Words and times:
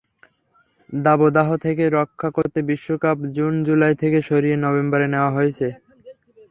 দাবদাহ 0.99 1.49
থেকে 1.65 1.83
রক্ষা 1.97 2.29
করতে 2.37 2.59
বিশ্বকাপ 2.69 3.17
জুন-জুলাই 3.35 3.93
থেকে 4.01 4.19
সরিয়ে 4.29 4.57
নভেম্বরে 4.57 5.07
নেওয়া 5.13 5.31
হয়েছে। 5.31 5.67